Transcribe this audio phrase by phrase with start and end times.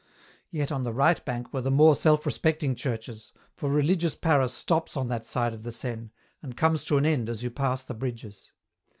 [0.49, 4.97] Yet on the right bank were the more self respecting churches, for religious Paris stops
[4.97, 6.09] on that side of the Seine,
[6.41, 8.51] and comes to an end as you pass the bridges.